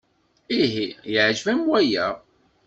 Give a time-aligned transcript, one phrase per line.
[0.61, 2.07] Ihi yeɛjeb-am waya?